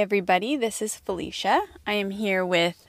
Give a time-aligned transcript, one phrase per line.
[0.00, 1.60] Everybody, this is Felicia.
[1.86, 2.88] I am here with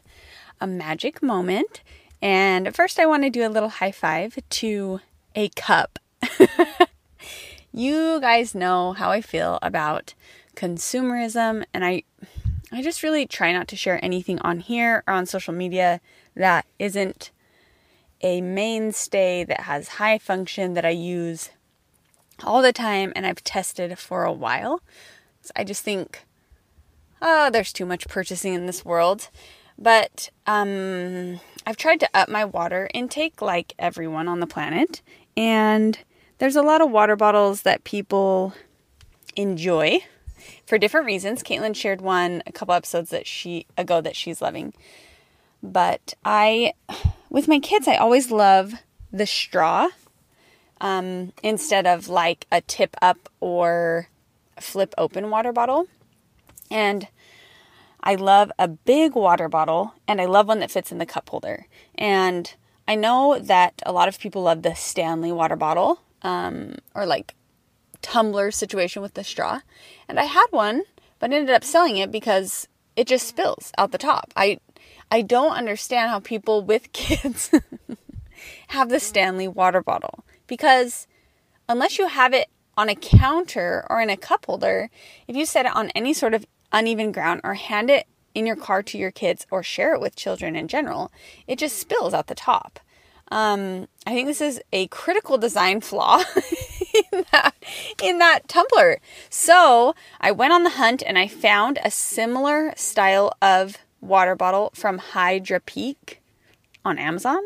[0.62, 1.82] a magic moment.
[2.22, 5.02] And first, I want to do a little high five to
[5.36, 6.00] a cup.
[7.74, 10.14] you guys know how I feel about
[10.56, 12.04] consumerism, and I,
[12.72, 16.00] I just really try not to share anything on here or on social media
[16.34, 17.32] that isn't
[18.22, 21.50] a mainstay that has high function that I use
[22.42, 24.82] all the time and I've tested for a while.
[25.42, 26.24] So I just think
[27.22, 29.30] oh, there's too much purchasing in this world.
[29.78, 35.02] But um, I've tried to up my water intake like everyone on the planet.
[35.36, 35.98] And
[36.38, 38.54] there's a lot of water bottles that people
[39.36, 40.02] enjoy
[40.66, 41.44] for different reasons.
[41.44, 44.74] Caitlin shared one a couple episodes that she ago that she's loving.
[45.64, 46.74] But I,
[47.30, 48.74] with my kids, I always love
[49.12, 49.90] the straw
[50.80, 54.08] um, instead of like a tip up or
[54.60, 55.88] flip open water bottle.
[56.72, 57.08] And
[58.04, 61.30] I love a big water bottle and I love one that fits in the cup
[61.30, 61.68] holder.
[61.96, 62.52] And
[62.88, 67.36] I know that a lot of people love the Stanley water bottle um, or like
[68.02, 69.62] tumbler situation with the straw.
[70.08, 70.84] And I had one,
[71.20, 74.34] but ended up selling it because it just spills out the top.
[74.36, 74.60] I
[75.12, 77.52] I don't understand how people with kids
[78.68, 81.06] have the Stanley water bottle because
[81.70, 84.90] unless you have it on a counter or in a cup holder,
[85.28, 88.56] if you set it on any sort of uneven ground or hand it in your
[88.56, 91.12] car to your kids or share it with children in general,
[91.48, 92.80] it just spills out the top.
[93.32, 96.22] Um, I think this is a critical design flaw
[97.12, 97.56] in that
[98.04, 99.00] in that tumbler.
[99.30, 104.72] So I went on the hunt and I found a similar style of water bottle
[104.74, 106.18] from Hydrapeak
[106.84, 107.42] on Amazon.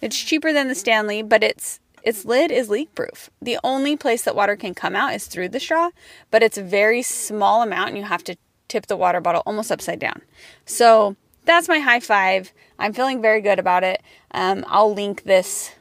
[0.00, 3.30] It's cheaper than the Stanley, but it's its lid is leak proof.
[3.40, 5.90] The only place that water can come out is through the straw,
[6.30, 8.36] but it's a very small amount and you have to
[8.72, 10.22] tip the water bottle almost upside down.
[10.64, 12.52] So that's my high five.
[12.78, 14.02] I'm feeling very good about it.
[14.30, 15.72] Um, I'll link this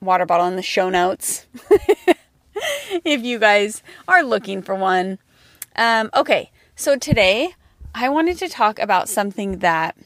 [0.00, 1.46] water bottle in the show notes
[3.04, 5.18] if you guys are looking for one.
[5.74, 7.54] Um, okay, so today
[7.94, 9.96] I wanted to talk about something that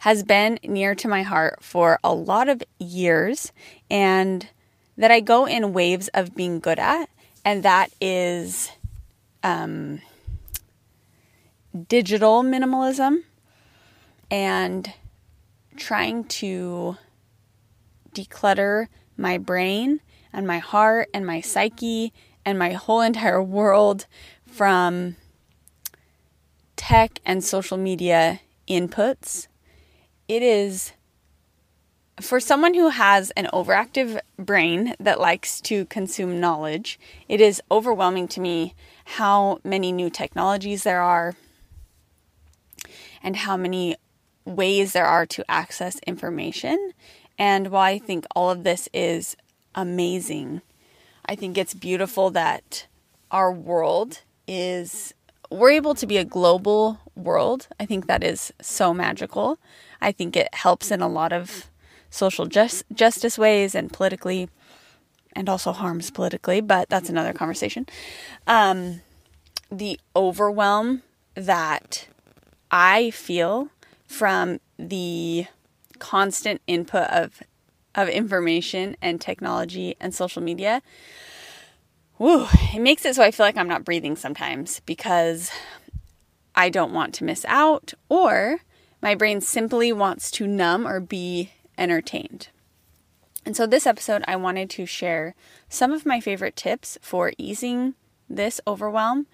[0.00, 3.52] has been near to my heart for a lot of years
[3.90, 4.46] and
[4.96, 7.08] that I go in waves of being good at,
[7.44, 8.70] and that is
[9.42, 10.00] um,
[11.88, 13.24] digital minimalism
[14.30, 14.92] and
[15.76, 16.96] trying to
[18.14, 20.00] declutter my brain
[20.32, 22.12] and my heart and my psyche
[22.44, 24.06] and my whole entire world
[24.46, 25.16] from
[26.76, 29.46] tech and social media inputs.
[30.28, 30.92] It is
[32.20, 38.26] for someone who has an overactive brain that likes to consume knowledge, it is overwhelming
[38.28, 38.74] to me
[39.04, 41.36] how many new technologies there are
[43.22, 43.96] and how many
[44.44, 46.92] ways there are to access information.
[47.38, 49.36] And while I think all of this is
[49.74, 50.62] amazing,
[51.26, 52.86] I think it's beautiful that
[53.30, 55.14] our world is,
[55.50, 57.68] we're able to be a global world.
[57.78, 59.58] I think that is so magical.
[60.00, 61.66] I think it helps in a lot of
[62.10, 64.48] social just, justice ways and politically,
[65.36, 67.86] and also harms politically, but that's another conversation.
[68.46, 69.02] Um,
[69.70, 71.02] the overwhelm
[71.34, 72.08] that
[72.70, 73.68] I feel
[74.06, 75.46] from the
[75.98, 77.42] constant input of
[77.94, 80.82] of information and technology and social media,
[82.18, 85.50] woo, it makes it so I feel like I'm not breathing sometimes because
[86.54, 88.60] I don't want to miss out or
[89.00, 92.48] my brain simply wants to numb or be entertained.
[93.46, 95.34] And so, this episode, I wanted to share
[95.68, 97.94] some of my favorite tips for easing
[98.28, 99.26] this overwhelm,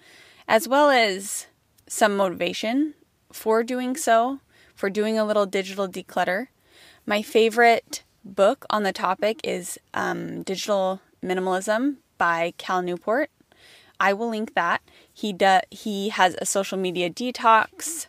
[0.47, 1.47] as well as
[1.87, 2.93] some motivation
[3.35, 4.39] for doing so,
[4.73, 6.47] for doing a little digital declutter.
[7.05, 13.29] My favorite book on the topic is um, Digital Minimalism by Cal Newport.
[13.99, 14.81] I will link that.
[15.13, 18.07] He do, he has a social media detox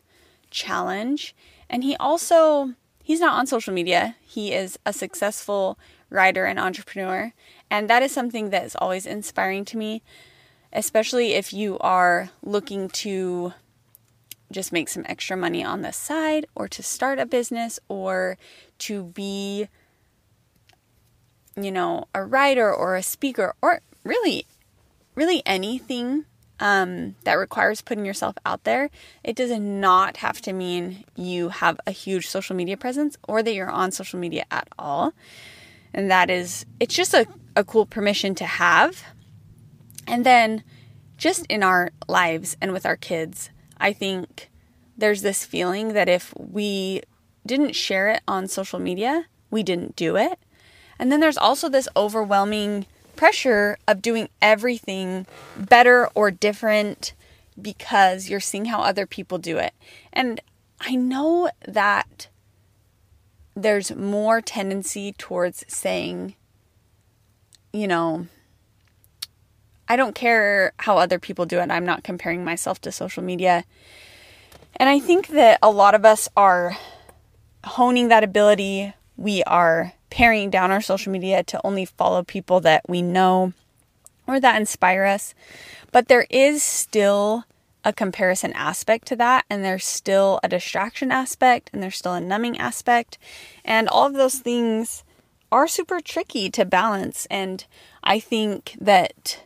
[0.50, 1.34] challenge
[1.68, 4.14] and he also he's not on social media.
[4.20, 5.76] He is a successful
[6.08, 7.32] writer and entrepreneur
[7.68, 10.02] and that is something that is always inspiring to me
[10.72, 13.52] especially if you are looking to
[14.50, 18.38] just make some extra money on the side or to start a business or
[18.78, 19.68] to be
[21.56, 24.46] you know a writer or a speaker or really
[25.14, 26.24] really anything
[26.60, 28.90] um, that requires putting yourself out there.
[29.22, 33.52] It does not have to mean you have a huge social media presence or that
[33.52, 35.12] you're on social media at all.
[35.92, 39.02] And that is it's just a, a cool permission to have.
[40.06, 40.62] And then
[41.16, 44.50] just in our lives and with our kids I think
[44.96, 47.02] there's this feeling that if we
[47.44, 50.38] didn't share it on social media, we didn't do it.
[50.98, 55.26] And then there's also this overwhelming pressure of doing everything
[55.56, 57.14] better or different
[57.60, 59.74] because you're seeing how other people do it.
[60.12, 60.40] And
[60.80, 62.28] I know that
[63.54, 66.34] there's more tendency towards saying,
[67.72, 68.26] you know,
[69.88, 71.70] I don't care how other people do it.
[71.70, 73.64] I'm not comparing myself to social media.
[74.76, 76.76] And I think that a lot of us are
[77.64, 78.92] honing that ability.
[79.16, 83.52] We are paring down our social media to only follow people that we know
[84.26, 85.34] or that inspire us.
[85.92, 87.44] But there is still
[87.84, 92.20] a comparison aspect to that, and there's still a distraction aspect, and there's still a
[92.20, 93.16] numbing aspect.
[93.64, 95.04] And all of those things
[95.52, 97.26] are super tricky to balance.
[97.30, 97.64] And
[98.02, 99.42] I think that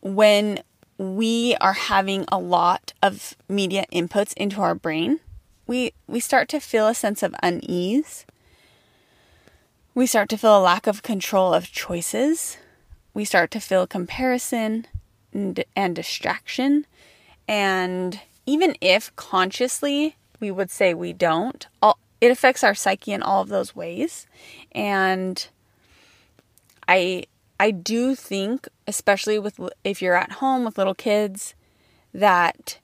[0.00, 0.62] when
[0.98, 5.20] we are having a lot of media inputs into our brain,
[5.66, 8.26] we we start to feel a sense of unease.
[9.94, 12.56] We start to feel a lack of control of choices.
[13.12, 14.86] We start to feel comparison
[15.32, 16.86] and, and distraction.
[17.48, 23.22] And even if consciously we would say we don't, all, it affects our psyche in
[23.22, 24.26] all of those ways.
[24.72, 25.48] And
[26.86, 27.24] I
[27.58, 31.54] I do think, especially with if you're at home with little kids,
[32.12, 32.78] that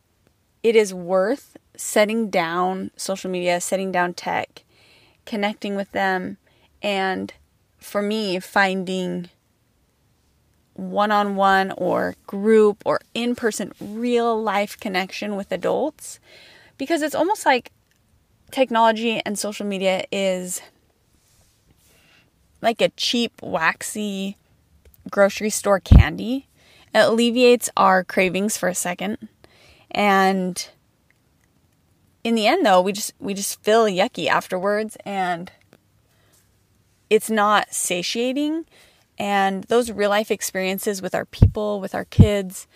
[0.62, 4.62] it is worth setting down social media, setting down tech,
[5.26, 6.38] connecting with them,
[6.80, 7.34] and
[7.78, 9.28] for me, finding
[10.74, 16.20] one on one or group or in person real life connection with adults
[16.78, 17.72] because it's almost like
[18.50, 20.60] technology and social media is
[22.60, 24.36] like a cheap, waxy
[25.10, 26.48] grocery store candy.
[26.94, 29.28] It alleviates our cravings for a second.
[29.90, 30.68] And
[32.24, 35.50] in the end though, we just we just feel yucky afterwards and
[37.08, 38.66] it's not satiating
[39.18, 42.66] and those real life experiences with our people, with our kids,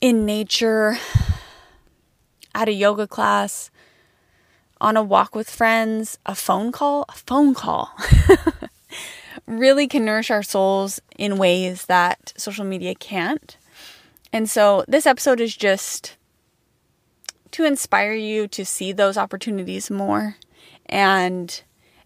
[0.00, 0.98] in nature,
[2.54, 3.70] at a yoga class,
[4.80, 7.92] on a walk with friends, a phone call, a phone call.
[9.46, 13.56] really can nourish our souls in ways that social media can't.
[14.32, 16.16] And so this episode is just
[17.52, 20.36] to inspire you to see those opportunities more.
[20.86, 21.62] And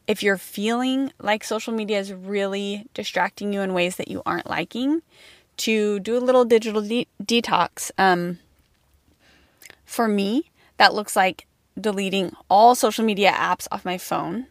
[0.07, 4.49] if you're feeling like social media is really distracting you in ways that you aren't
[4.49, 5.03] liking,
[5.59, 7.91] to do a little digital de- detox.
[7.99, 8.39] Um,
[9.85, 11.47] for me, that looks like
[11.79, 14.47] deleting all social media apps off my phone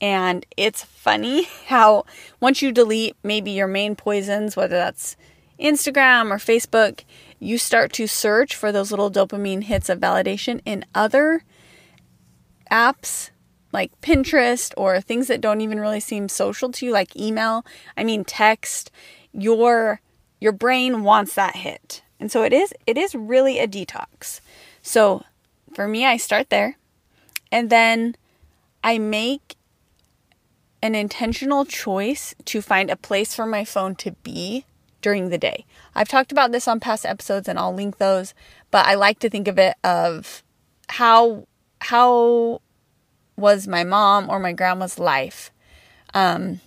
[0.00, 2.04] and it's funny how
[2.40, 5.16] once you delete maybe your main poisons, whether that's
[5.58, 7.04] Instagram or Facebook,
[7.40, 11.44] you start to search for those little dopamine hits of validation in other
[12.70, 13.30] apps
[13.72, 17.64] like Pinterest or things that don't even really seem social to you like email,
[17.96, 18.90] I mean text.
[19.32, 20.00] Your
[20.40, 22.02] your brain wants that hit.
[22.20, 24.40] And so it is it is really a detox.
[24.82, 25.22] So
[25.74, 26.76] for me I start there
[27.52, 28.16] and then
[28.82, 29.56] I make
[30.82, 34.64] an intentional choice to find a place for my phone to be
[35.00, 35.64] during the day.
[35.94, 38.34] I've talked about this on past episodes and I'll link those,
[38.70, 40.42] but I like to think of it of
[40.88, 41.46] how
[41.80, 42.60] how
[43.36, 45.52] was my mom or my grandma's life
[46.14, 46.60] um,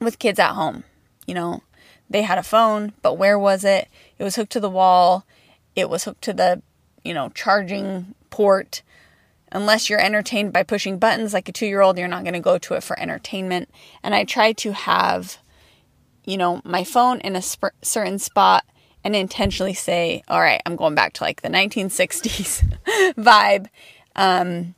[0.00, 0.84] with kids at home.
[1.26, 1.62] You know,
[2.08, 3.88] they had a phone, but where was it?
[4.18, 5.26] It was hooked to the wall.
[5.74, 6.62] It was hooked to the,
[7.02, 8.82] you know, charging port
[9.54, 12.40] unless you're entertained by pushing buttons like a two year old, you're not going to
[12.40, 13.70] go to it for entertainment.
[14.02, 15.38] And I try to have,
[16.24, 18.64] you know, my phone in a sp- certain spot
[19.04, 22.78] and intentionally say, all right, I'm going back to like the 1960s
[23.14, 23.68] vibe.
[24.16, 24.74] Um,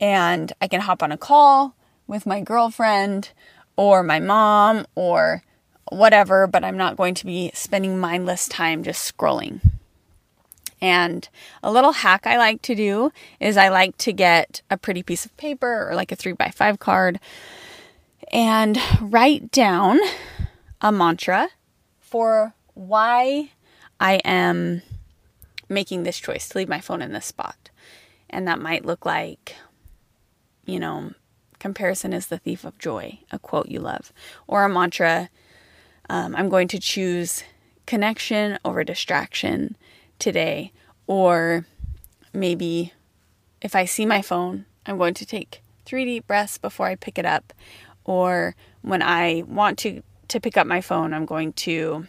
[0.00, 1.74] and I can hop on a call
[2.06, 3.30] with my girlfriend
[3.76, 5.42] or my mom or
[5.90, 9.60] whatever, but I'm not going to be spending mindless time just scrolling.
[10.84, 11.26] And
[11.62, 13.10] a little hack I like to do
[13.40, 16.50] is I like to get a pretty piece of paper or like a three by
[16.50, 17.18] five card
[18.30, 19.98] and write down
[20.82, 21.48] a mantra
[22.00, 23.48] for why
[23.98, 24.82] I am
[25.70, 27.70] making this choice to leave my phone in this spot.
[28.28, 29.56] And that might look like,
[30.66, 31.12] you know,
[31.60, 34.12] comparison is the thief of joy, a quote you love,
[34.46, 35.30] or a mantra.
[36.10, 37.42] Um, I'm going to choose
[37.86, 39.78] connection over distraction
[40.18, 40.72] today.
[41.06, 41.66] Or
[42.32, 42.92] maybe
[43.60, 47.18] if I see my phone, I'm going to take three deep breaths before I pick
[47.18, 47.52] it up.
[48.04, 52.06] Or when I want to, to pick up my phone, I'm going to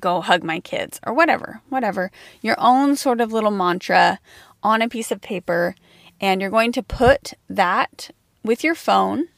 [0.00, 2.10] go hug my kids or whatever, whatever.
[2.40, 4.18] Your own sort of little mantra
[4.62, 5.74] on a piece of paper.
[6.20, 8.10] And you're going to put that
[8.44, 9.28] with your phone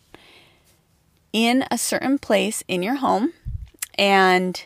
[1.32, 3.32] in a certain place in your home.
[3.99, 4.64] And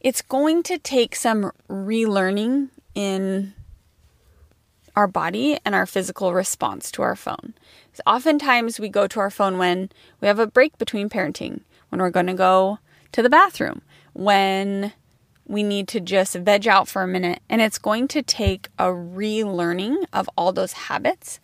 [0.00, 3.54] it's going to take some relearning in
[4.94, 7.54] our body and our physical response to our phone.
[7.92, 9.90] So oftentimes we go to our phone when
[10.20, 12.78] we have a break between parenting, when we're going to go
[13.12, 14.92] to the bathroom, when
[15.46, 17.40] we need to just veg out for a minute.
[17.48, 21.40] And it's going to take a relearning of all those habits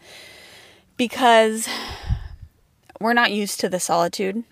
[0.96, 1.68] because
[3.00, 4.44] we're not used to the solitude,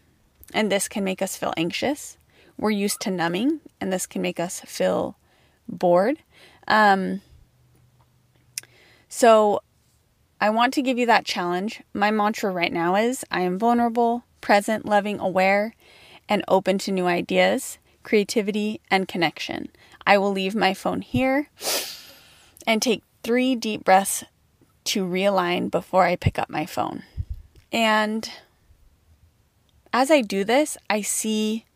[0.52, 2.18] and this can make us feel anxious.
[2.62, 5.16] We're used to numbing, and this can make us feel
[5.69, 6.19] bored.
[6.66, 7.21] Um,
[9.09, 9.61] so,
[10.40, 11.83] I want to give you that challenge.
[11.92, 15.75] My mantra right now is I am vulnerable, present, loving, aware,
[16.28, 19.69] and open to new ideas creativity, and connection.
[20.07, 21.49] I will leave my phone here
[22.66, 24.25] and take three deep breaths
[24.85, 27.04] to realign before I pick up my phone.
[27.71, 28.28] And
[29.92, 31.66] as I do this, I see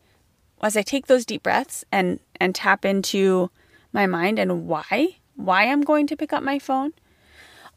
[0.63, 3.51] as I take those deep breaths and and tap into
[3.93, 6.93] my mind and why why I'm going to pick up my phone.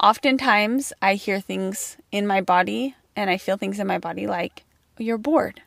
[0.02, 4.64] Oftentimes I hear things in my body and I feel things in my body like
[4.98, 5.62] you're bored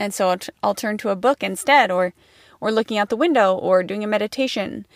[0.00, 2.14] and so I'll, t- I'll turn to a book instead or
[2.60, 4.86] or looking out the window or doing a meditation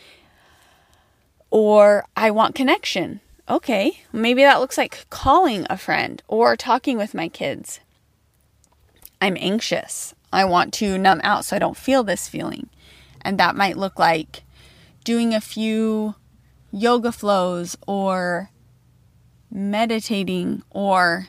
[1.50, 3.20] or I want connection.
[3.48, 7.80] Okay, maybe that looks like calling a friend or talking with my kids.
[9.20, 10.13] I'm anxious.
[10.34, 12.68] I want to numb out so I don't feel this feeling.
[13.22, 14.42] And that might look like
[15.04, 16.14] doing a few
[16.72, 18.50] yoga flows or
[19.50, 21.28] meditating or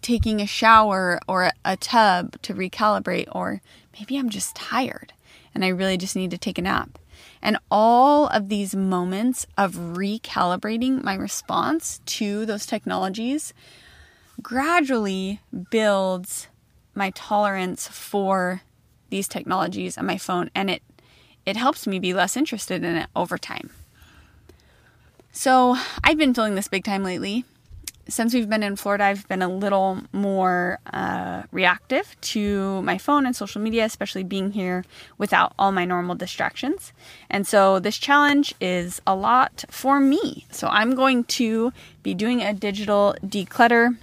[0.00, 3.60] taking a shower or a tub to recalibrate, or
[3.98, 5.12] maybe I'm just tired
[5.54, 6.98] and I really just need to take a nap.
[7.42, 13.52] And all of these moments of recalibrating my response to those technologies
[14.42, 16.48] gradually builds
[16.96, 18.62] my tolerance for
[19.10, 20.82] these technologies on my phone and it
[21.44, 23.70] it helps me be less interested in it over time.
[25.30, 27.44] So, I've been feeling this big time lately
[28.08, 33.26] since we've been in Florida, I've been a little more uh, reactive to my phone
[33.26, 34.84] and social media, especially being here
[35.18, 36.92] without all my normal distractions.
[37.28, 40.46] And so this challenge is a lot for me.
[40.50, 41.72] So I'm going to
[42.02, 43.96] be doing a digital declutter.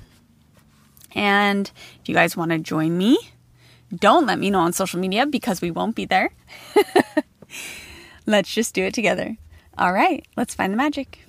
[1.16, 3.18] And if you guys want to join me,
[3.94, 6.32] don't let me know on social media because we won't be there.
[8.26, 9.38] let's just do it together.
[9.78, 11.20] All right, let's find the magic.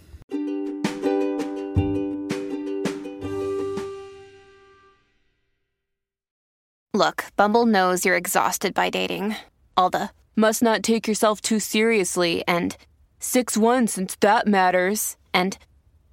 [6.94, 9.34] Look, Bumble knows you're exhausted by dating.
[9.76, 12.76] All the must not take yourself too seriously and
[13.18, 15.16] 6 1 since that matters.
[15.32, 15.58] And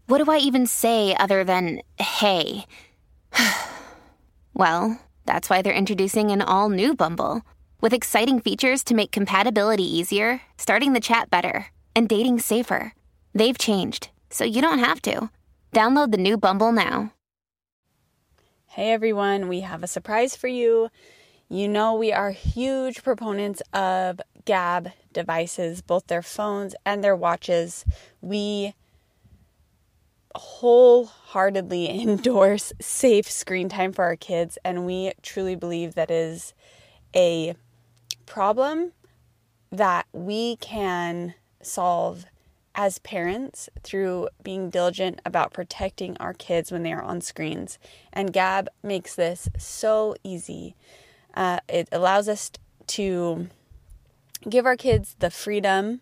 [0.07, 2.65] what do I even say other than hey?
[4.53, 7.41] well, that's why they're introducing an all new Bumble
[7.81, 12.93] with exciting features to make compatibility easier, starting the chat better, and dating safer.
[13.33, 15.29] They've changed, so you don't have to.
[15.73, 17.13] Download the new Bumble now.
[18.67, 20.89] Hey everyone, we have a surprise for you.
[21.49, 27.83] You know, we are huge proponents of Gabb devices, both their phones and their watches.
[28.21, 28.73] We
[30.35, 36.53] wholeheartedly endorse safe screen time for our kids, and we truly believe that is
[37.15, 37.55] a
[38.25, 38.93] problem
[39.71, 42.25] that we can solve
[42.73, 47.77] as parents through being diligent about protecting our kids when they are on screens.
[48.13, 50.75] And Gabb makes this so easy.
[51.33, 52.51] Uh, it allows us
[52.87, 53.47] to
[54.49, 56.01] give our kids the freedom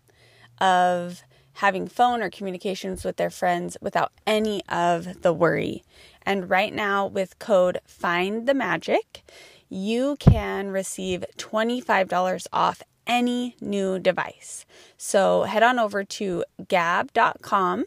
[0.60, 1.24] of
[1.60, 5.84] having phone or communications with their friends without any of the worry.
[6.26, 9.24] And right now, with code FIND the Magic,
[9.68, 14.66] you can receive $25 off any new device.
[14.96, 17.86] So head on over to gabb.com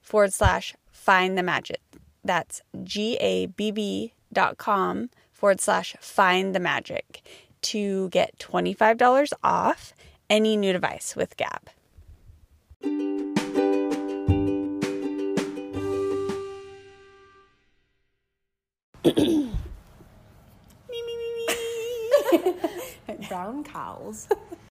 [0.00, 1.80] forward slash find the magic.
[2.24, 7.22] That's G A B B dot com forward slash find the magic
[7.62, 9.92] to get $25 off
[10.28, 11.68] any new device with Gabb.
[23.34, 24.28] Brown cows.